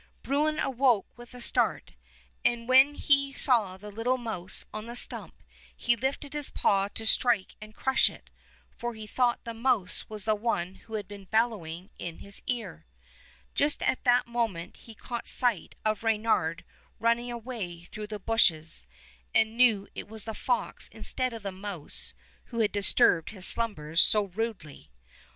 Bruin 0.23 0.57
awoke 0.57 1.15
with 1.15 1.35
a 1.35 1.41
start, 1.41 1.91
and 2.43 2.67
when 2.67 2.95
he 2.95 3.33
saw 3.33 3.77
the 3.77 3.91
little 3.91 4.17
mouse 4.17 4.65
on 4.73 4.87
the 4.87 4.95
stump 4.95 5.43
he 5.77 5.95
lifted 5.95 6.33
his 6.33 6.49
paw 6.49 6.87
to 6.95 7.05
strike 7.05 7.55
and 7.61 7.75
crush 7.75 8.09
it, 8.09 8.31
for 8.75 8.95
he 8.95 9.05
thought 9.05 9.43
the 9.43 9.53
mouse 9.53 10.03
was 10.09 10.25
the 10.25 10.33
one 10.33 10.73
who 10.73 10.95
had 10.95 11.07
been 11.07 11.25
bellow 11.25 11.63
ing 11.67 11.91
into 11.99 12.21
his 12.23 12.41
ear. 12.47 12.87
Just 13.53 13.83
at 13.83 14.03
that 14.03 14.25
moment 14.25 14.75
he 14.77 14.95
caught 14.95 15.27
sight 15.27 15.75
of 15.85 16.03
Reynard 16.03 16.65
running 16.99 17.29
away 17.29 17.83
through 17.83 18.07
the 18.07 18.17
bushes, 18.17 18.87
98 19.35 19.43
Fairy 19.43 19.43
Tale 19.43 19.43
Bears 19.45 19.51
and 19.51 19.57
knew 19.57 19.87
it 19.93 20.07
was 20.07 20.23
the 20.23 20.33
fox 20.33 20.87
instead 20.87 21.31
of 21.31 21.43
the 21.43 21.51
mouse 21.51 22.15
who 22.45 22.57
had 22.61 22.71
disturbed 22.71 23.29
his 23.29 23.45
slumbers 23.45 24.01
so 24.01 24.23
rudely. 24.23 24.89